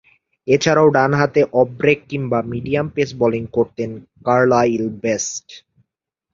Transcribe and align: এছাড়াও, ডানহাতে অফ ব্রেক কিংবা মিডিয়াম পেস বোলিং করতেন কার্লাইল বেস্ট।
এছাড়াও, 0.47 0.87
ডানহাতে 0.89 1.41
অফ 1.53 1.67
ব্রেক 1.79 1.99
কিংবা 2.09 2.39
মিডিয়াম 2.51 2.87
পেস 2.95 3.09
বোলিং 3.19 3.43
করতেন 3.51 3.89
কার্লাইল 4.25 4.83
বেস্ট। 5.03 5.45